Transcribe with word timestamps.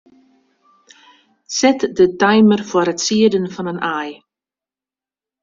Set 1.57 1.79
de 1.99 2.07
timer 2.23 2.59
foar 2.69 2.89
it 2.93 3.01
sieden 3.07 3.45
fan 3.55 3.71
in 3.73 3.79
aai. 3.95 4.11